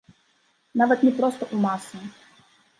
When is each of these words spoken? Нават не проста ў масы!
Нават 0.83 1.05
не 1.09 1.13
проста 1.21 1.43
ў 1.55 1.63
масы! 1.69 1.97